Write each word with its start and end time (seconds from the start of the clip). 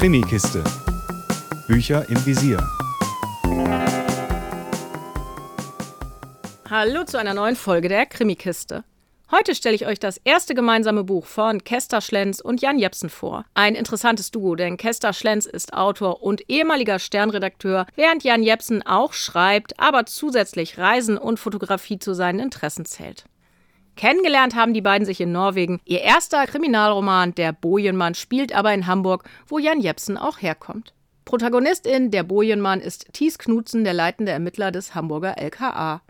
Krimikiste. 0.00 0.64
Bücher 1.68 2.08
im 2.08 2.24
Visier. 2.24 2.56
Hallo 6.70 7.04
zu 7.04 7.18
einer 7.18 7.34
neuen 7.34 7.54
Folge 7.54 7.90
der 7.90 8.06
Krimikiste. 8.06 8.84
Heute 9.30 9.54
stelle 9.54 9.74
ich 9.74 9.86
euch 9.86 9.98
das 9.98 10.16
erste 10.24 10.54
gemeinsame 10.54 11.04
Buch 11.04 11.26
von 11.26 11.62
Kester 11.64 12.00
Schlenz 12.00 12.40
und 12.40 12.62
Jan 12.62 12.78
Jepsen 12.78 13.10
vor. 13.10 13.44
Ein 13.52 13.74
interessantes 13.74 14.30
Duo, 14.30 14.54
denn 14.54 14.78
Kester 14.78 15.12
Schlenz 15.12 15.44
ist 15.44 15.74
Autor 15.74 16.22
und 16.22 16.48
ehemaliger 16.48 16.98
Sternredakteur, 16.98 17.84
während 17.94 18.24
Jan 18.24 18.42
Jepsen 18.42 18.80
auch 18.86 19.12
schreibt, 19.12 19.78
aber 19.78 20.06
zusätzlich 20.06 20.78
Reisen 20.78 21.18
und 21.18 21.38
Fotografie 21.38 21.98
zu 21.98 22.14
seinen 22.14 22.40
Interessen 22.40 22.86
zählt. 22.86 23.26
Kennengelernt 24.00 24.54
haben 24.54 24.72
die 24.72 24.80
beiden 24.80 25.04
sich 25.04 25.20
in 25.20 25.30
Norwegen. 25.30 25.78
Ihr 25.84 26.00
erster 26.00 26.46
Kriminalroman, 26.46 27.34
Der 27.34 27.52
Bojenmann, 27.52 28.14
spielt 28.14 28.54
aber 28.54 28.72
in 28.72 28.86
Hamburg, 28.86 29.24
wo 29.46 29.58
Jan 29.58 29.82
Jepsen 29.82 30.16
auch 30.16 30.40
herkommt. 30.40 30.94
Protagonistin 31.26 32.10
Der 32.10 32.22
Bojenmann 32.22 32.80
ist 32.80 33.08
Thies 33.12 33.36
Knutzen, 33.36 33.84
der 33.84 33.92
leitende 33.92 34.32
Ermittler 34.32 34.72
des 34.72 34.94
Hamburger 34.94 35.36
LKA. 35.36 36.00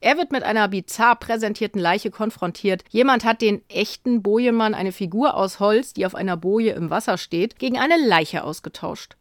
Er 0.00 0.16
wird 0.16 0.32
mit 0.32 0.42
einer 0.42 0.66
bizarr 0.66 1.14
präsentierten 1.14 1.80
Leiche 1.80 2.10
konfrontiert. 2.10 2.82
Jemand 2.90 3.24
hat 3.24 3.40
den 3.40 3.62
echten 3.68 4.24
Bojenmann, 4.24 4.74
eine 4.74 4.90
Figur 4.90 5.36
aus 5.36 5.60
Holz, 5.60 5.92
die 5.92 6.04
auf 6.04 6.16
einer 6.16 6.36
Boje 6.36 6.72
im 6.72 6.90
Wasser 6.90 7.16
steht, 7.16 7.60
gegen 7.60 7.78
eine 7.78 7.96
Leiche 8.08 8.42
ausgetauscht. 8.42 9.14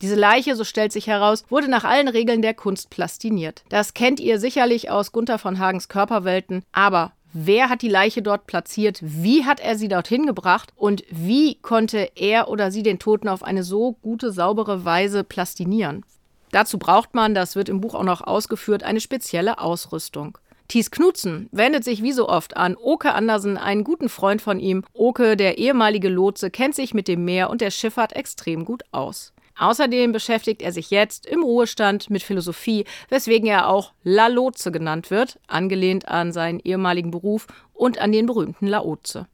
Diese 0.00 0.14
Leiche, 0.14 0.54
so 0.54 0.62
stellt 0.62 0.92
sich 0.92 1.08
heraus, 1.08 1.44
wurde 1.48 1.68
nach 1.68 1.82
allen 1.82 2.06
Regeln 2.06 2.40
der 2.40 2.54
Kunst 2.54 2.90
plastiniert. 2.90 3.64
Das 3.68 3.94
kennt 3.94 4.20
ihr 4.20 4.38
sicherlich 4.38 4.90
aus 4.90 5.10
Gunther 5.10 5.40
von 5.40 5.58
Hagens 5.58 5.88
Körperwelten, 5.88 6.62
aber 6.70 7.10
wer 7.34 7.68
hat 7.68 7.82
die 7.82 7.90
Leiche 7.90 8.22
dort 8.22 8.46
platziert, 8.46 9.00
wie 9.02 9.44
hat 9.44 9.60
er 9.60 9.76
sie 9.76 9.88
dorthin 9.88 10.24
gebracht 10.24 10.72
und 10.76 11.04
wie 11.10 11.56
konnte 11.56 12.10
er 12.14 12.48
oder 12.48 12.70
sie 12.70 12.82
den 12.82 12.98
Toten 12.98 13.28
auf 13.28 13.42
eine 13.42 13.62
so 13.62 13.92
gute, 14.00 14.32
saubere 14.32 14.86
Weise 14.86 15.24
plastinieren? 15.24 16.04
Dazu 16.52 16.78
braucht 16.78 17.14
man, 17.14 17.34
das 17.34 17.56
wird 17.56 17.68
im 17.68 17.80
Buch 17.80 17.94
auch 17.94 18.04
noch 18.04 18.22
ausgeführt, 18.22 18.84
eine 18.84 19.00
spezielle 19.00 19.58
Ausrüstung. 19.58 20.38
Thies 20.68 20.90
Knutzen 20.90 21.48
wendet 21.52 21.84
sich 21.84 22.02
wie 22.02 22.12
so 22.12 22.28
oft 22.28 22.56
an 22.56 22.76
Oke 22.76 23.12
Andersen, 23.12 23.58
einen 23.58 23.84
guten 23.84 24.08
Freund 24.08 24.40
von 24.40 24.58
ihm. 24.60 24.84
Oke, 24.94 25.36
der 25.36 25.58
ehemalige 25.58 26.08
Lotse, 26.08 26.50
kennt 26.50 26.74
sich 26.74 26.94
mit 26.94 27.06
dem 27.06 27.24
Meer 27.24 27.50
und 27.50 27.60
der 27.60 27.70
Schifffahrt 27.70 28.14
extrem 28.14 28.64
gut 28.64 28.82
aus. 28.90 29.33
Außerdem 29.56 30.12
beschäftigt 30.12 30.62
er 30.62 30.72
sich 30.72 30.90
jetzt 30.90 31.26
im 31.26 31.42
Ruhestand 31.42 32.10
mit 32.10 32.22
Philosophie, 32.22 32.84
weswegen 33.08 33.48
er 33.48 33.68
auch 33.68 33.92
La 34.02 34.26
Lotse 34.26 34.72
genannt 34.72 35.10
wird, 35.10 35.38
angelehnt 35.46 36.08
an 36.08 36.32
seinen 36.32 36.60
ehemaligen 36.60 37.10
Beruf 37.10 37.46
und 37.72 37.98
an 37.98 38.12
den 38.12 38.26
berühmten 38.26 38.66
Laoze. 38.66 39.26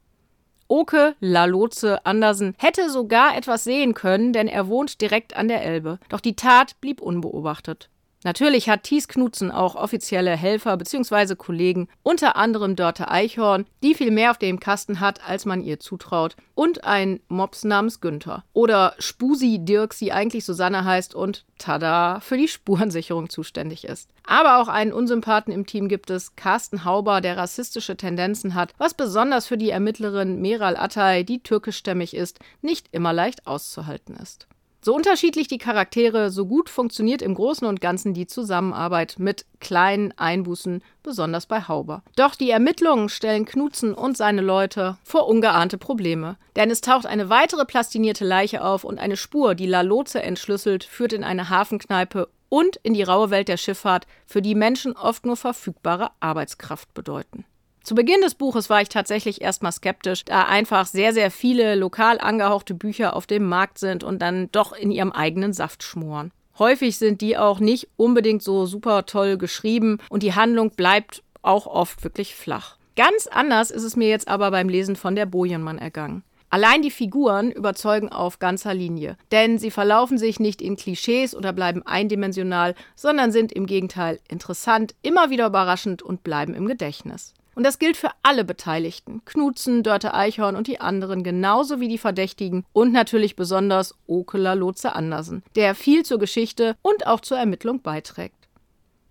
Oke 0.67 1.15
Lalotze 1.19 2.05
Andersen 2.05 2.55
hätte 2.57 2.89
sogar 2.89 3.35
etwas 3.35 3.65
sehen 3.65 3.93
können, 3.93 4.31
denn 4.31 4.47
er 4.47 4.67
wohnt 4.67 5.01
direkt 5.01 5.35
an 5.35 5.49
der 5.49 5.63
Elbe. 5.63 5.99
Doch 6.07 6.21
die 6.21 6.35
Tat 6.35 6.79
blieb 6.79 7.01
unbeobachtet. 7.01 7.89
Natürlich 8.23 8.69
hat 8.69 8.83
Thies 8.83 9.07
Knutzen 9.07 9.49
auch 9.49 9.75
offizielle 9.75 10.37
Helfer 10.37 10.77
bzw. 10.77 11.35
Kollegen, 11.35 11.87
unter 12.03 12.35
anderem 12.35 12.75
Dörte 12.75 13.09
Eichhorn, 13.09 13.65
die 13.81 13.95
viel 13.95 14.11
mehr 14.11 14.31
auf 14.31 14.37
dem 14.37 14.59
Kasten 14.59 14.99
hat, 14.99 15.27
als 15.27 15.45
man 15.45 15.61
ihr 15.61 15.79
zutraut, 15.79 16.35
und 16.53 16.83
ein 16.83 17.19
Mops 17.29 17.63
namens 17.63 17.99
Günther. 17.99 18.43
Oder 18.53 18.93
Spusi 18.99 19.59
Dirk, 19.59 19.97
die 19.97 20.11
eigentlich 20.11 20.45
Susanne 20.45 20.85
heißt 20.85 21.15
und 21.15 21.45
tada, 21.57 22.19
für 22.19 22.37
die 22.37 22.47
Spurensicherung 22.47 23.29
zuständig 23.29 23.85
ist. 23.85 24.09
Aber 24.23 24.61
auch 24.61 24.67
einen 24.67 24.93
Unsympathen 24.93 25.51
im 25.51 25.65
Team 25.65 25.87
gibt 25.87 26.11
es, 26.11 26.35
Carsten 26.35 26.85
Hauber, 26.85 27.21
der 27.21 27.37
rassistische 27.37 27.97
Tendenzen 27.97 28.53
hat, 28.53 28.73
was 28.77 28.93
besonders 28.93 29.47
für 29.47 29.57
die 29.57 29.71
Ermittlerin 29.71 30.39
Meral 30.41 30.77
Atay, 30.77 31.23
die 31.23 31.41
türkischstämmig 31.41 32.15
ist, 32.15 32.39
nicht 32.61 32.87
immer 32.91 33.13
leicht 33.13 33.47
auszuhalten 33.47 34.15
ist. 34.15 34.47
So 34.83 34.95
unterschiedlich 34.95 35.47
die 35.47 35.59
Charaktere, 35.59 36.31
so 36.31 36.47
gut 36.47 36.67
funktioniert 36.67 37.21
im 37.21 37.35
Großen 37.35 37.67
und 37.67 37.81
Ganzen 37.81 38.15
die 38.15 38.25
Zusammenarbeit 38.25 39.17
mit 39.19 39.45
kleinen 39.59 40.11
Einbußen, 40.17 40.81
besonders 41.03 41.45
bei 41.45 41.67
Hauber. 41.67 42.01
Doch 42.15 42.33
die 42.33 42.49
Ermittlungen 42.49 43.07
stellen 43.07 43.45
Knutzen 43.45 43.93
und 43.93 44.17
seine 44.17 44.41
Leute 44.41 44.97
vor 45.03 45.27
ungeahnte 45.27 45.77
Probleme. 45.77 46.37
Denn 46.55 46.71
es 46.71 46.81
taucht 46.81 47.05
eine 47.05 47.29
weitere 47.29 47.63
plastinierte 47.63 48.25
Leiche 48.25 48.63
auf 48.63 48.83
und 48.83 48.97
eine 48.97 49.17
Spur, 49.17 49.53
die 49.53 49.67
Laloze 49.67 50.23
entschlüsselt, 50.23 50.83
führt 50.83 51.13
in 51.13 51.23
eine 51.23 51.49
Hafenkneipe 51.49 52.27
und 52.49 52.77
in 52.77 52.95
die 52.95 53.03
raue 53.03 53.29
Welt 53.29 53.49
der 53.49 53.57
Schifffahrt, 53.57 54.07
für 54.25 54.41
die 54.41 54.55
Menschen 54.55 54.97
oft 54.97 55.27
nur 55.27 55.37
verfügbare 55.37 56.09
Arbeitskraft 56.19 56.91
bedeuten. 56.95 57.45
Zu 57.83 57.95
Beginn 57.95 58.21
des 58.21 58.35
Buches 58.35 58.69
war 58.69 58.81
ich 58.81 58.89
tatsächlich 58.89 59.41
erstmal 59.41 59.71
skeptisch, 59.71 60.23
da 60.23 60.43
einfach 60.43 60.85
sehr, 60.85 61.13
sehr 61.13 61.31
viele 61.31 61.75
lokal 61.75 62.19
angehauchte 62.19 62.75
Bücher 62.75 63.15
auf 63.15 63.25
dem 63.25 63.47
Markt 63.47 63.79
sind 63.79 64.03
und 64.03 64.21
dann 64.21 64.49
doch 64.51 64.73
in 64.73 64.91
ihrem 64.91 65.11
eigenen 65.11 65.51
Saft 65.51 65.81
schmoren. 65.81 66.31
Häufig 66.59 66.97
sind 66.97 67.21
die 67.21 67.37
auch 67.37 67.59
nicht 67.59 67.87
unbedingt 67.97 68.43
so 68.43 68.67
super 68.67 69.07
toll 69.07 69.37
geschrieben 69.37 69.97
und 70.09 70.21
die 70.21 70.35
Handlung 70.35 70.69
bleibt 70.71 71.23
auch 71.41 71.65
oft 71.65 72.03
wirklich 72.03 72.35
flach. 72.35 72.77
Ganz 72.95 73.25
anders 73.25 73.71
ist 73.71 73.83
es 73.83 73.95
mir 73.95 74.09
jetzt 74.09 74.27
aber 74.27 74.51
beim 74.51 74.69
Lesen 74.69 74.95
von 74.95 75.15
der 75.15 75.25
Bojenmann 75.25 75.79
ergangen. 75.79 76.23
Allein 76.51 76.81
die 76.81 76.91
Figuren 76.91 77.49
überzeugen 77.49 78.09
auf 78.09 78.37
ganzer 78.37 78.73
Linie, 78.73 79.17
denn 79.31 79.57
sie 79.57 79.71
verlaufen 79.71 80.17
sich 80.17 80.39
nicht 80.39 80.61
in 80.61 80.75
Klischees 80.75 81.33
oder 81.33 81.53
bleiben 81.53 81.81
eindimensional, 81.87 82.75
sondern 82.95 83.31
sind 83.31 83.53
im 83.53 83.65
Gegenteil 83.65 84.19
interessant, 84.27 84.93
immer 85.01 85.29
wieder 85.29 85.47
überraschend 85.47 86.03
und 86.03 86.23
bleiben 86.23 86.53
im 86.53 86.67
Gedächtnis. 86.67 87.33
Und 87.55 87.63
das 87.63 87.79
gilt 87.79 87.97
für 87.97 88.11
alle 88.23 88.45
Beteiligten. 88.45 89.21
Knutzen, 89.25 89.83
Dörte 89.83 90.13
Eichhorn 90.13 90.55
und 90.55 90.67
die 90.67 90.79
anderen, 90.79 91.23
genauso 91.23 91.79
wie 91.79 91.89
die 91.89 91.97
Verdächtigen 91.97 92.65
und 92.73 92.93
natürlich 92.93 93.35
besonders 93.35 93.95
Okeler 94.07 94.55
Lotze 94.55 94.95
Andersen, 94.95 95.43
der 95.55 95.75
viel 95.75 96.03
zur 96.03 96.19
Geschichte 96.19 96.75
und 96.81 97.07
auch 97.07 97.19
zur 97.19 97.37
Ermittlung 97.37 97.81
beiträgt. 97.81 98.35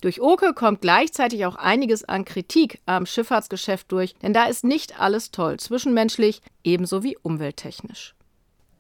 Durch 0.01 0.23
Oke 0.23 0.55
kommt 0.55 0.81
gleichzeitig 0.81 1.45
auch 1.45 1.57
einiges 1.57 2.05
an 2.05 2.25
Kritik 2.25 2.81
am 2.87 3.05
Schifffahrtsgeschäft 3.05 3.93
durch, 3.93 4.15
denn 4.23 4.33
da 4.33 4.47
ist 4.47 4.65
nicht 4.65 4.99
alles 4.99 5.31
toll, 5.31 5.59
zwischenmenschlich 5.61 6.41
ebenso 6.65 7.03
wie 7.03 7.19
umwelttechnisch. 7.19 8.15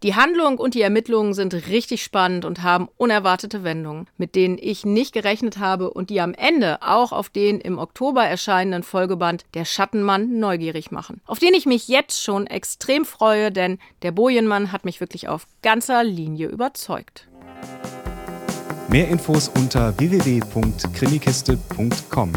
Die 0.02 0.14
Handlung 0.14 0.56
und 0.56 0.74
die 0.74 0.80
Ermittlungen 0.80 1.34
sind 1.34 1.52
richtig 1.68 2.02
spannend 2.02 2.46
und 2.46 2.62
haben 2.62 2.88
unerwartete 2.96 3.64
Wendungen, 3.64 4.06
mit 4.16 4.34
denen 4.34 4.56
ich 4.58 4.86
nicht 4.86 5.12
gerechnet 5.12 5.58
habe 5.58 5.90
und 5.90 6.08
die 6.08 6.22
am 6.22 6.32
Ende 6.32 6.78
auch 6.80 7.12
auf 7.12 7.28
den 7.28 7.60
im 7.60 7.78
Oktober 7.78 8.24
erscheinenden 8.24 8.82
Folgeband 8.82 9.44
Der 9.52 9.66
Schattenmann 9.66 10.38
neugierig 10.38 10.90
machen. 10.90 11.20
Auf 11.26 11.38
den 11.38 11.52
ich 11.52 11.66
mich 11.66 11.88
jetzt 11.88 12.22
schon 12.22 12.46
extrem 12.46 13.04
freue, 13.04 13.52
denn 13.52 13.78
der 14.00 14.12
Bojenmann 14.12 14.72
hat 14.72 14.86
mich 14.86 15.00
wirklich 15.00 15.28
auf 15.28 15.46
ganzer 15.60 16.02
Linie 16.02 16.48
überzeugt. 16.48 17.28
Mehr 18.88 19.08
Infos 19.08 19.50
unter 19.54 19.98
www.krimikiste.com. 19.98 22.32